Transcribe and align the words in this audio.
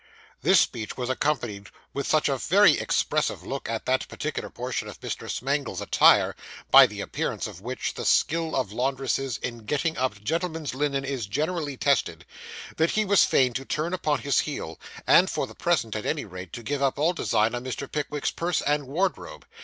This 0.41 0.59
speech 0.59 0.97
was 0.97 1.11
accompanied 1.11 1.69
with 1.93 2.07
such 2.07 2.27
a 2.27 2.39
very 2.39 2.71
expressive 2.79 3.45
look 3.45 3.69
at 3.69 3.85
that 3.85 4.07
particular 4.07 4.49
portion 4.49 4.87
of 4.87 4.99
Mr. 4.99 5.29
Smangle's 5.29 5.79
attire, 5.79 6.35
by 6.71 6.87
the 6.87 7.01
appearance 7.01 7.45
of 7.45 7.61
which 7.61 7.93
the 7.93 8.03
skill 8.03 8.55
of 8.55 8.71
laundresses 8.71 9.37
in 9.43 9.59
getting 9.59 9.99
up 9.99 10.19
gentlemen's 10.23 10.73
linen 10.73 11.05
is 11.05 11.27
generally 11.27 11.77
tested, 11.77 12.25
that 12.77 12.89
he 12.89 13.05
was 13.05 13.25
fain 13.25 13.53
to 13.53 13.63
turn 13.63 13.93
upon 13.93 14.21
his 14.21 14.39
heel, 14.39 14.79
and, 15.05 15.29
for 15.29 15.45
the 15.45 15.53
present 15.53 15.95
at 15.95 16.07
any 16.07 16.25
rate, 16.25 16.51
to 16.53 16.63
give 16.63 16.81
up 16.81 16.97
all 16.97 17.13
design 17.13 17.53
on 17.53 17.63
Mr. 17.63 17.85
Pickwick's 17.87 18.31
purse 18.31 18.63
and 18.63 18.87
wardrobe. 18.87 19.45